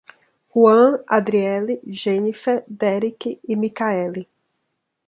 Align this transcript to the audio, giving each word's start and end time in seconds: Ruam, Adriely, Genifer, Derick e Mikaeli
Ruam, 0.51 1.03
Adriely, 1.11 1.79
Genifer, 1.85 2.63
Derick 2.75 3.27
e 3.47 3.55
Mikaeli 3.55 4.27